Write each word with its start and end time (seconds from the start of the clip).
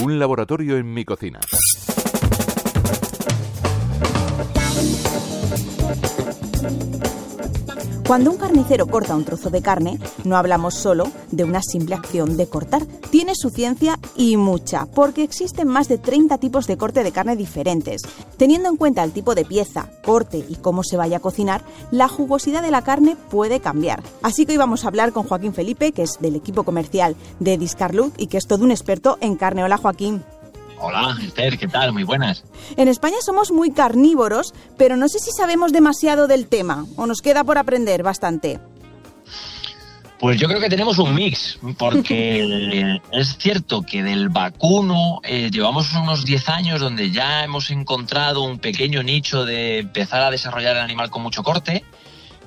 Un 0.00 0.18
laboratorio 0.18 0.78
en 0.78 0.92
mi 0.92 1.04
cocina. 1.04 1.38
Cuando 8.12 8.30
un 8.30 8.36
carnicero 8.36 8.86
corta 8.88 9.16
un 9.16 9.24
trozo 9.24 9.48
de 9.48 9.62
carne, 9.62 9.98
no 10.24 10.36
hablamos 10.36 10.74
solo 10.74 11.10
de 11.30 11.44
una 11.44 11.62
simple 11.62 11.94
acción 11.94 12.36
de 12.36 12.46
cortar. 12.46 12.84
Tiene 13.08 13.34
su 13.34 13.48
ciencia 13.48 13.98
y 14.14 14.36
mucha, 14.36 14.84
porque 14.84 15.22
existen 15.22 15.66
más 15.66 15.88
de 15.88 15.96
30 15.96 16.36
tipos 16.36 16.66
de 16.66 16.76
corte 16.76 17.04
de 17.04 17.12
carne 17.12 17.36
diferentes. 17.36 18.02
Teniendo 18.36 18.68
en 18.68 18.76
cuenta 18.76 19.02
el 19.02 19.12
tipo 19.12 19.34
de 19.34 19.46
pieza, 19.46 19.88
corte 20.04 20.44
y 20.46 20.56
cómo 20.56 20.84
se 20.84 20.98
vaya 20.98 21.16
a 21.16 21.20
cocinar, 21.20 21.64
la 21.90 22.06
jugosidad 22.06 22.60
de 22.60 22.70
la 22.70 22.82
carne 22.82 23.16
puede 23.30 23.60
cambiar. 23.60 24.02
Así 24.20 24.44
que 24.44 24.52
hoy 24.52 24.58
vamos 24.58 24.84
a 24.84 24.88
hablar 24.88 25.14
con 25.14 25.26
Joaquín 25.26 25.54
Felipe, 25.54 25.92
que 25.92 26.02
es 26.02 26.18
del 26.20 26.36
equipo 26.36 26.64
comercial 26.64 27.16
de 27.40 27.56
Discarlut 27.56 28.12
y 28.20 28.26
que 28.26 28.36
es 28.36 28.46
todo 28.46 28.62
un 28.62 28.72
experto 28.72 29.16
en 29.22 29.36
carne. 29.36 29.64
Hola 29.64 29.78
Joaquín. 29.78 30.22
Hola, 30.84 31.16
Esther, 31.22 31.58
¿qué 31.58 31.68
tal? 31.68 31.92
Muy 31.92 32.02
buenas. 32.02 32.42
En 32.76 32.88
España 32.88 33.18
somos 33.24 33.52
muy 33.52 33.70
carnívoros, 33.70 34.52
pero 34.76 34.96
no 34.96 35.08
sé 35.08 35.20
si 35.20 35.30
sabemos 35.30 35.72
demasiado 35.72 36.26
del 36.26 36.48
tema 36.48 36.86
o 36.96 37.06
nos 37.06 37.22
queda 37.22 37.44
por 37.44 37.56
aprender 37.56 38.02
bastante. 38.02 38.58
Pues 40.18 40.40
yo 40.40 40.48
creo 40.48 40.60
que 40.60 40.68
tenemos 40.68 40.98
un 40.98 41.14
mix, 41.14 41.60
porque 41.78 42.98
es 43.12 43.36
cierto 43.38 43.82
que 43.82 44.02
del 44.02 44.28
vacuno 44.28 45.20
eh, 45.22 45.50
llevamos 45.52 45.94
unos 45.94 46.24
10 46.24 46.48
años 46.48 46.80
donde 46.80 47.12
ya 47.12 47.44
hemos 47.44 47.70
encontrado 47.70 48.42
un 48.42 48.58
pequeño 48.58 49.04
nicho 49.04 49.44
de 49.44 49.78
empezar 49.78 50.20
a 50.22 50.32
desarrollar 50.32 50.74
el 50.74 50.82
animal 50.82 51.10
con 51.10 51.22
mucho 51.22 51.44
corte, 51.44 51.84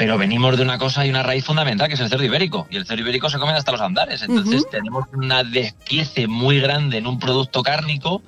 pero 0.00 0.16
venimos 0.16 0.56
de 0.56 0.62
una 0.62 0.78
cosa 0.78 1.04
y 1.04 1.10
una 1.10 1.22
raíz 1.22 1.44
fundamental 1.44 1.86
que 1.86 1.92
es 1.92 2.00
el 2.00 2.08
cerdo 2.08 2.24
ibérico. 2.24 2.66
Y 2.70 2.76
el 2.76 2.86
cerdo 2.86 3.02
ibérico 3.02 3.28
se 3.28 3.38
come 3.38 3.52
hasta 3.52 3.70
los 3.70 3.82
andares. 3.82 4.22
Entonces 4.22 4.66
tenemos 4.70 5.04
una 5.12 5.44
despiece 5.44 6.26
muy 6.26 6.58
grande 6.58 6.96
en 6.96 7.06
un 7.06 7.18
producto 7.18 7.62
cárnico 7.62 8.22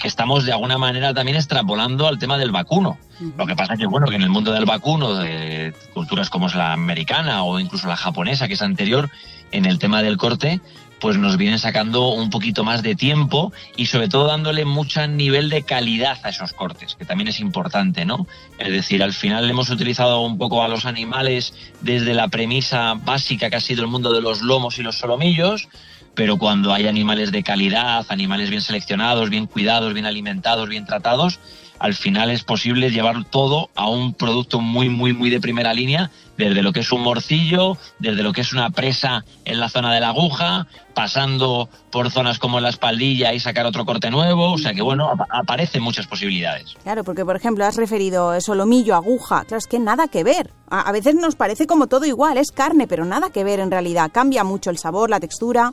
que 0.00 0.08
estamos 0.08 0.44
de 0.44 0.50
alguna 0.50 0.78
manera 0.78 1.14
también 1.14 1.36
extrapolando 1.36 2.08
al 2.08 2.18
tema 2.18 2.38
del 2.38 2.50
vacuno. 2.50 2.98
Lo 3.38 3.46
que 3.46 3.54
pasa 3.54 3.74
es 3.74 3.78
que, 3.78 3.86
bueno, 3.86 4.08
que 4.08 4.16
en 4.16 4.22
el 4.22 4.30
mundo 4.30 4.50
del 4.50 4.64
vacuno, 4.64 5.14
de 5.14 5.72
culturas 5.94 6.28
como 6.28 6.48
es 6.48 6.56
la 6.56 6.72
americana 6.72 7.44
o 7.44 7.60
incluso 7.60 7.86
la 7.86 7.96
japonesa, 7.96 8.48
que 8.48 8.54
es 8.54 8.62
anterior, 8.62 9.08
en 9.52 9.64
el 9.64 9.78
tema 9.78 10.02
del 10.02 10.16
corte, 10.16 10.60
pues 11.02 11.18
nos 11.18 11.36
vienen 11.36 11.58
sacando 11.58 12.10
un 12.10 12.30
poquito 12.30 12.62
más 12.62 12.84
de 12.84 12.94
tiempo 12.94 13.52
y 13.76 13.86
sobre 13.86 14.08
todo 14.08 14.28
dándole 14.28 14.64
mucho 14.64 15.04
nivel 15.08 15.50
de 15.50 15.64
calidad 15.64 16.16
a 16.22 16.28
esos 16.28 16.52
cortes, 16.52 16.94
que 16.94 17.04
también 17.04 17.26
es 17.26 17.40
importante, 17.40 18.04
¿no? 18.04 18.28
Es 18.56 18.70
decir, 18.70 19.02
al 19.02 19.12
final 19.12 19.50
hemos 19.50 19.68
utilizado 19.68 20.20
un 20.20 20.38
poco 20.38 20.62
a 20.62 20.68
los 20.68 20.86
animales 20.86 21.54
desde 21.80 22.14
la 22.14 22.28
premisa 22.28 22.94
básica 22.94 23.50
que 23.50 23.56
ha 23.56 23.60
sido 23.60 23.82
el 23.82 23.88
mundo 23.88 24.12
de 24.12 24.20
los 24.20 24.42
lomos 24.42 24.78
y 24.78 24.84
los 24.84 24.96
solomillos, 24.96 25.68
pero 26.14 26.36
cuando 26.36 26.72
hay 26.72 26.86
animales 26.86 27.32
de 27.32 27.42
calidad, 27.42 28.06
animales 28.08 28.48
bien 28.48 28.62
seleccionados, 28.62 29.28
bien 29.28 29.46
cuidados, 29.46 29.94
bien 29.94 30.06
alimentados, 30.06 30.68
bien 30.68 30.86
tratados, 30.86 31.40
al 31.82 31.94
final 31.94 32.30
es 32.30 32.44
posible 32.44 32.92
llevar 32.92 33.24
todo 33.24 33.68
a 33.74 33.88
un 33.88 34.14
producto 34.14 34.60
muy, 34.60 34.88
muy, 34.88 35.12
muy 35.12 35.30
de 35.30 35.40
primera 35.40 35.74
línea, 35.74 36.12
desde 36.38 36.62
lo 36.62 36.72
que 36.72 36.78
es 36.78 36.92
un 36.92 37.02
morcillo, 37.02 37.76
desde 37.98 38.22
lo 38.22 38.32
que 38.32 38.42
es 38.42 38.52
una 38.52 38.70
presa 38.70 39.24
en 39.44 39.58
la 39.58 39.68
zona 39.68 39.92
de 39.92 39.98
la 39.98 40.10
aguja, 40.10 40.68
pasando 40.94 41.68
por 41.90 42.12
zonas 42.12 42.38
como 42.38 42.60
la 42.60 42.68
espaldilla 42.68 43.32
y 43.32 43.40
sacar 43.40 43.66
otro 43.66 43.84
corte 43.84 44.12
nuevo. 44.12 44.52
O 44.52 44.58
sea 44.58 44.74
que, 44.74 44.82
bueno, 44.82 45.10
aparecen 45.28 45.82
muchas 45.82 46.06
posibilidades. 46.06 46.76
Claro, 46.84 47.02
porque, 47.02 47.24
por 47.24 47.34
ejemplo, 47.34 47.66
has 47.66 47.74
referido 47.74 48.40
solomillo, 48.40 48.94
aguja. 48.94 49.42
Claro, 49.42 49.58
es 49.58 49.66
que 49.66 49.80
nada 49.80 50.06
que 50.06 50.22
ver. 50.22 50.50
A 50.70 50.92
veces 50.92 51.16
nos 51.16 51.34
parece 51.34 51.66
como 51.66 51.88
todo 51.88 52.06
igual, 52.06 52.38
es 52.38 52.52
carne, 52.52 52.86
pero 52.86 53.04
nada 53.04 53.30
que 53.30 53.42
ver 53.42 53.58
en 53.58 53.72
realidad. 53.72 54.12
Cambia 54.14 54.44
mucho 54.44 54.70
el 54.70 54.78
sabor, 54.78 55.10
la 55.10 55.18
textura. 55.18 55.72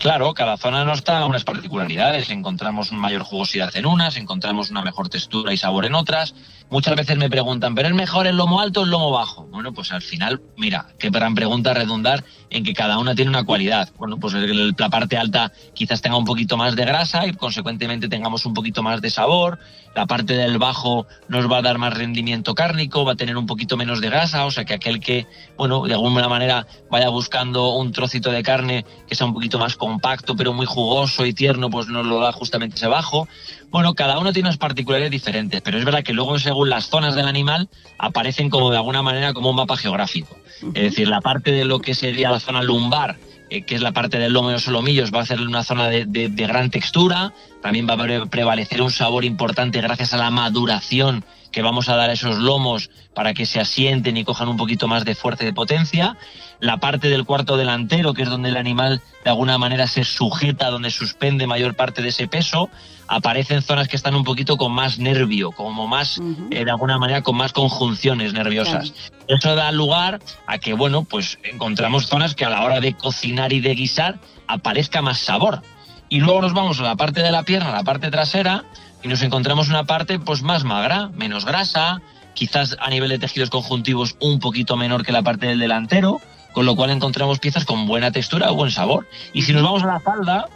Claro, 0.00 0.32
cada 0.32 0.56
zona 0.56 0.82
nos 0.82 1.04
da 1.04 1.26
unas 1.26 1.44
particularidades. 1.44 2.30
Encontramos 2.30 2.90
mayor 2.90 3.22
jugosidad 3.22 3.70
en 3.76 3.84
unas, 3.84 4.16
encontramos 4.16 4.70
una 4.70 4.80
mejor 4.80 5.10
textura 5.10 5.52
y 5.52 5.58
sabor 5.58 5.84
en 5.84 5.94
otras. 5.94 6.34
Muchas 6.70 6.96
veces 6.96 7.18
me 7.18 7.28
preguntan, 7.28 7.74
¿pero 7.74 7.88
es 7.88 7.94
mejor 7.94 8.26
el 8.26 8.38
lomo 8.38 8.62
alto 8.62 8.80
o 8.80 8.84
el 8.84 8.90
lomo 8.90 9.10
bajo? 9.10 9.46
Bueno, 9.60 9.74
pues 9.74 9.92
al 9.92 10.00
final, 10.00 10.40
mira, 10.56 10.86
qué 10.98 11.10
gran 11.10 11.34
pregunta 11.34 11.74
redundar 11.74 12.24
en 12.48 12.64
que 12.64 12.72
cada 12.72 12.98
una 12.98 13.14
tiene 13.14 13.28
una 13.28 13.44
cualidad. 13.44 13.90
Bueno, 13.98 14.18
pues 14.18 14.32
la 14.32 14.88
parte 14.88 15.18
alta 15.18 15.52
quizás 15.74 16.00
tenga 16.00 16.16
un 16.16 16.24
poquito 16.24 16.56
más 16.56 16.76
de 16.76 16.86
grasa 16.86 17.26
y 17.26 17.34
consecuentemente 17.34 18.08
tengamos 18.08 18.46
un 18.46 18.54
poquito 18.54 18.82
más 18.82 19.02
de 19.02 19.10
sabor. 19.10 19.58
La 19.94 20.06
parte 20.06 20.32
del 20.32 20.56
bajo 20.56 21.06
nos 21.28 21.50
va 21.50 21.58
a 21.58 21.62
dar 21.62 21.76
más 21.76 21.92
rendimiento 21.92 22.54
cárnico, 22.54 23.04
va 23.04 23.12
a 23.12 23.16
tener 23.16 23.36
un 23.36 23.44
poquito 23.44 23.76
menos 23.76 24.00
de 24.00 24.08
grasa, 24.08 24.46
o 24.46 24.50
sea 24.50 24.64
que 24.64 24.72
aquel 24.72 24.98
que, 24.98 25.26
bueno, 25.58 25.84
de 25.84 25.92
alguna 25.92 26.26
manera 26.28 26.66
vaya 26.90 27.10
buscando 27.10 27.74
un 27.74 27.92
trocito 27.92 28.30
de 28.30 28.42
carne 28.42 28.86
que 29.08 29.14
sea 29.14 29.26
un 29.26 29.34
poquito 29.34 29.58
más 29.58 29.76
compacto 29.76 30.36
pero 30.36 30.54
muy 30.54 30.64
jugoso 30.64 31.26
y 31.26 31.34
tierno, 31.34 31.68
pues 31.68 31.88
nos 31.88 32.06
lo 32.06 32.20
da 32.20 32.32
justamente 32.32 32.76
ese 32.76 32.86
bajo. 32.86 33.28
Bueno, 33.70 33.94
cada 33.94 34.18
uno 34.18 34.32
tiene 34.32 34.48
unas 34.48 34.58
particularidades 34.58 35.12
diferentes, 35.12 35.60
pero 35.60 35.78
es 35.78 35.84
verdad 35.84 36.02
que 36.02 36.12
luego 36.12 36.38
según 36.38 36.70
las 36.70 36.88
zonas 36.88 37.14
del 37.14 37.28
animal 37.28 37.68
aparecen 37.98 38.48
como 38.48 38.70
de 38.70 38.76
alguna 38.78 39.02
manera 39.02 39.32
como 39.32 39.49
un 39.50 39.56
mapa 39.56 39.76
geográfico. 39.76 40.36
Es 40.74 40.82
decir, 40.82 41.08
la 41.08 41.20
parte 41.20 41.52
de 41.52 41.64
lo 41.64 41.80
que 41.80 41.94
sería 41.94 42.30
la 42.30 42.40
zona 42.40 42.62
lumbar, 42.62 43.16
eh, 43.48 43.62
que 43.62 43.74
es 43.74 43.80
la 43.80 43.92
parte 43.92 44.18
del 44.18 44.32
lomo 44.32 44.50
y 44.50 44.52
los 44.52 44.64
solomillos, 44.64 45.10
va 45.12 45.22
a 45.22 45.26
ser 45.26 45.40
una 45.40 45.64
zona 45.64 45.88
de, 45.88 46.04
de 46.06 46.46
gran 46.46 46.70
textura, 46.70 47.32
también 47.62 47.86
va 47.88 47.94
a 47.94 48.26
prevalecer 48.26 48.82
un 48.82 48.90
sabor 48.90 49.24
importante 49.24 49.80
gracias 49.80 50.14
a 50.14 50.16
la 50.16 50.30
maduración 50.30 51.24
que 51.50 51.62
vamos 51.62 51.88
a 51.88 51.96
dar 51.96 52.10
a 52.10 52.12
esos 52.12 52.38
lomos 52.38 52.90
para 53.14 53.34
que 53.34 53.46
se 53.46 53.60
asienten 53.60 54.16
y 54.16 54.24
cojan 54.24 54.48
un 54.48 54.56
poquito 54.56 54.88
más 54.88 55.04
de 55.04 55.14
fuerza 55.14 55.42
y 55.42 55.46
de 55.46 55.52
potencia. 55.52 56.16
La 56.60 56.78
parte 56.78 57.08
del 57.08 57.24
cuarto 57.24 57.56
delantero, 57.56 58.14
que 58.14 58.22
es 58.22 58.28
donde 58.28 58.50
el 58.50 58.56
animal 58.56 59.02
de 59.24 59.30
alguna 59.30 59.58
manera 59.58 59.86
se 59.86 60.04
sujeta, 60.04 60.70
donde 60.70 60.90
suspende 60.90 61.46
mayor 61.46 61.74
parte 61.74 62.02
de 62.02 62.10
ese 62.10 62.28
peso, 62.28 62.70
aparece 63.08 63.54
en 63.54 63.62
zonas 63.62 63.88
que 63.88 63.96
están 63.96 64.14
un 64.14 64.24
poquito 64.24 64.56
con 64.56 64.72
más 64.72 64.98
nervio, 64.98 65.50
como 65.50 65.88
más, 65.88 66.20
eh, 66.50 66.64
de 66.64 66.70
alguna 66.70 66.98
manera, 66.98 67.22
con 67.22 67.36
más 67.36 67.52
conjunciones 67.52 68.32
nerviosas. 68.32 68.92
Eso 69.26 69.56
da 69.56 69.72
lugar 69.72 70.20
a 70.46 70.58
que, 70.58 70.74
bueno, 70.74 71.04
pues 71.04 71.38
encontramos 71.42 72.06
zonas 72.06 72.34
que 72.34 72.44
a 72.44 72.50
la 72.50 72.62
hora 72.62 72.80
de 72.80 72.94
cocinar 72.94 73.52
y 73.52 73.60
de 73.60 73.74
guisar 73.74 74.20
aparezca 74.46 75.02
más 75.02 75.18
sabor. 75.18 75.62
Y 76.10 76.18
luego 76.18 76.42
nos 76.42 76.52
vamos 76.52 76.80
a 76.80 76.82
la 76.82 76.96
parte 76.96 77.22
de 77.22 77.30
la 77.30 77.44
pierna, 77.44 77.68
a 77.68 77.76
la 77.76 77.84
parte 77.84 78.10
trasera, 78.10 78.64
y 79.00 79.06
nos 79.06 79.22
encontramos 79.22 79.68
una 79.68 79.84
parte 79.84 80.18
pues 80.18 80.42
más 80.42 80.64
magra, 80.64 81.08
menos 81.14 81.44
grasa, 81.44 82.02
quizás 82.34 82.76
a 82.80 82.90
nivel 82.90 83.10
de 83.10 83.20
tejidos 83.20 83.48
conjuntivos 83.48 84.16
un 84.18 84.40
poquito 84.40 84.76
menor 84.76 85.04
que 85.04 85.12
la 85.12 85.22
parte 85.22 85.46
del 85.46 85.60
delantero, 85.60 86.20
con 86.52 86.66
lo 86.66 86.74
cual 86.74 86.90
encontramos 86.90 87.38
piezas 87.38 87.64
con 87.64 87.86
buena 87.86 88.10
textura 88.10 88.50
o 88.50 88.56
buen 88.56 88.72
sabor. 88.72 89.06
Y 89.32 89.42
si 89.42 89.52
nos 89.52 89.62
vamos 89.62 89.84
a 89.84 89.86
la 89.86 90.00
falda, 90.00 90.48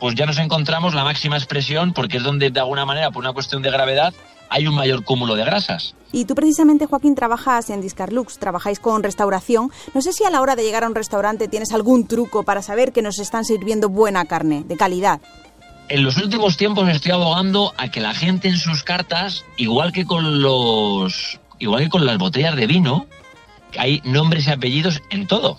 pues 0.00 0.14
ya 0.14 0.26
nos 0.26 0.38
encontramos 0.38 0.94
la 0.94 1.04
máxima 1.04 1.36
expresión 1.36 1.92
porque 1.92 2.18
es 2.18 2.22
donde 2.22 2.50
de 2.50 2.60
alguna 2.60 2.84
manera, 2.84 3.10
por 3.10 3.22
una 3.22 3.32
cuestión 3.32 3.62
de 3.62 3.70
gravedad, 3.70 4.14
hay 4.50 4.66
un 4.66 4.74
mayor 4.74 5.04
cúmulo 5.04 5.34
de 5.34 5.44
grasas. 5.44 5.94
Y 6.10 6.24
tú 6.24 6.34
precisamente, 6.34 6.86
Joaquín, 6.86 7.14
trabajas 7.14 7.68
en 7.70 7.80
Discarlux, 7.80 8.38
trabajáis 8.38 8.80
con 8.80 9.02
restauración. 9.02 9.70
No 9.94 10.00
sé 10.00 10.12
si 10.12 10.24
a 10.24 10.30
la 10.30 10.40
hora 10.40 10.56
de 10.56 10.62
llegar 10.62 10.84
a 10.84 10.88
un 10.88 10.94
restaurante 10.94 11.48
tienes 11.48 11.72
algún 11.72 12.06
truco 12.06 12.44
para 12.44 12.62
saber 12.62 12.92
que 12.92 13.02
nos 13.02 13.18
están 13.18 13.44
sirviendo 13.44 13.88
buena 13.88 14.24
carne, 14.24 14.64
de 14.66 14.76
calidad 14.76 15.20
en 15.88 16.04
los 16.04 16.16
últimos 16.18 16.56
tiempos 16.56 16.88
estoy 16.88 17.12
abogando 17.12 17.72
a 17.76 17.90
que 17.90 18.00
la 18.00 18.14
gente 18.14 18.48
en 18.48 18.58
sus 18.58 18.82
cartas, 18.82 19.44
igual 19.56 19.92
que 19.92 20.04
con 20.04 20.42
los, 20.42 21.40
igual 21.58 21.84
que 21.84 21.88
con 21.88 22.06
las 22.06 22.18
botellas 22.18 22.56
de 22.56 22.66
vino, 22.66 23.06
hay 23.76 24.02
nombres 24.04 24.46
y 24.46 24.50
apellidos 24.50 25.02
en 25.10 25.26
todo. 25.26 25.58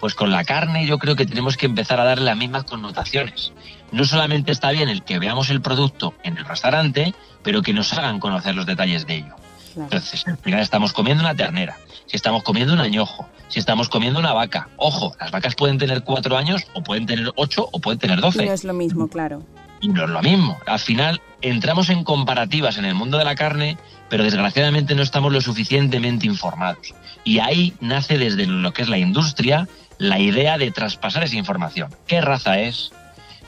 Pues 0.00 0.14
con 0.14 0.30
la 0.30 0.44
carne 0.44 0.86
yo 0.86 0.98
creo 0.98 1.16
que 1.16 1.26
tenemos 1.26 1.56
que 1.56 1.66
empezar 1.66 2.00
a 2.00 2.04
darle 2.04 2.24
las 2.24 2.36
mismas 2.36 2.64
connotaciones. 2.64 3.52
No 3.92 4.04
solamente 4.04 4.52
está 4.52 4.70
bien 4.70 4.88
el 4.88 5.02
que 5.02 5.18
veamos 5.18 5.50
el 5.50 5.60
producto 5.60 6.14
en 6.22 6.36
el 6.36 6.44
restaurante, 6.44 7.14
pero 7.42 7.62
que 7.62 7.72
nos 7.72 7.92
hagan 7.92 8.20
conocer 8.20 8.54
los 8.54 8.66
detalles 8.66 9.06
de 9.06 9.16
ello. 9.16 9.34
Entonces, 9.76 10.26
al 10.26 10.38
final 10.38 10.60
estamos 10.60 10.92
comiendo 10.92 11.22
una 11.22 11.34
ternera, 11.34 11.76
si 12.06 12.16
estamos 12.16 12.42
comiendo 12.42 12.72
un 12.72 12.80
añojo, 12.80 13.28
si 13.48 13.58
estamos 13.58 13.88
comiendo 13.88 14.18
una 14.18 14.32
vaca. 14.32 14.68
Ojo, 14.76 15.14
las 15.20 15.30
vacas 15.30 15.54
pueden 15.54 15.78
tener 15.78 16.02
cuatro 16.02 16.36
años, 16.36 16.66
o 16.74 16.82
pueden 16.82 17.06
tener 17.06 17.32
ocho, 17.36 17.68
o 17.70 17.80
pueden 17.80 17.98
tener 17.98 18.20
doce. 18.20 18.44
No 18.44 18.52
es 18.52 18.64
lo 18.64 18.74
mismo, 18.74 19.08
claro. 19.08 19.42
Y 19.80 19.88
no 19.88 20.04
es 20.04 20.10
lo 20.10 20.22
mismo. 20.22 20.58
Al 20.66 20.78
final 20.78 21.20
entramos 21.40 21.88
en 21.90 22.04
comparativas 22.04 22.78
en 22.78 22.84
el 22.84 22.94
mundo 22.94 23.18
de 23.18 23.24
la 23.24 23.34
carne, 23.34 23.78
pero 24.08 24.24
desgraciadamente 24.24 24.94
no 24.94 25.02
estamos 25.02 25.32
lo 25.32 25.40
suficientemente 25.40 26.26
informados. 26.26 26.94
Y 27.24 27.38
ahí 27.38 27.74
nace 27.80 28.18
desde 28.18 28.46
lo 28.46 28.72
que 28.72 28.82
es 28.82 28.88
la 28.88 28.98
industria 28.98 29.68
la 29.98 30.18
idea 30.18 30.58
de 30.58 30.70
traspasar 30.70 31.24
esa 31.24 31.36
información. 31.36 31.94
¿Qué 32.06 32.20
raza 32.20 32.60
es? 32.60 32.92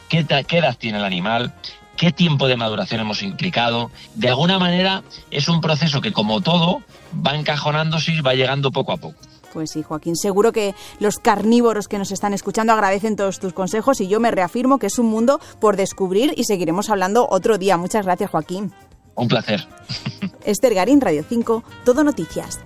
¿Qué, 0.09 0.27
qué 0.47 0.59
edad 0.59 0.77
tiene 0.77 0.99
el 0.99 1.05
animal? 1.05 1.55
qué 2.01 2.13
tiempo 2.13 2.49
de 2.49 2.57
maduración 2.57 3.03
hemos 3.03 3.23
implicado. 3.23 3.91
De 4.15 4.31
alguna 4.31 4.59
manera 4.59 5.03
es 5.31 5.49
un 5.49 5.61
proceso 5.61 6.01
que, 6.01 6.13
como 6.13 6.41
todo, 6.41 6.83
va 7.15 7.37
encajonándose 7.37 8.13
y 8.13 8.23
va 8.23 8.33
llegando 8.33 8.73
poco 8.73 8.93
a 8.93 8.97
poco. 8.97 9.21
Pues 9.53 9.71
sí, 9.71 9.83
Joaquín, 9.83 10.17
seguro 10.17 10.53
que 10.53 10.75
los 10.99 11.19
carnívoros 11.19 11.89
que 11.89 11.99
nos 11.99 12.13
están 12.13 12.33
escuchando 12.35 12.73
agradecen 12.73 13.17
todos 13.17 13.41
tus 13.41 13.53
consejos 13.53 14.01
y 14.01 14.09
yo 14.09 14.21
me 14.21 14.31
reafirmo 14.31 14.79
que 14.79 14.87
es 14.87 14.99
un 14.99 15.07
mundo 15.07 15.41
por 15.59 15.77
descubrir 15.77 16.33
y 16.37 16.45
seguiremos 16.45 16.91
hablando 16.91 17.27
otro 17.31 17.59
día. 17.59 17.77
Muchas 17.77 18.05
gracias, 18.05 18.31
Joaquín. 18.31 18.73
Un 19.15 19.29
placer. 19.29 19.67
Esther 20.45 20.75
Garín, 20.75 21.01
Radio 21.01 21.25
5, 21.29 21.65
Todo 21.85 22.05
Noticias. 22.05 22.61